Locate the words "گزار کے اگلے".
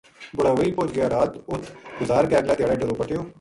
2.01-2.55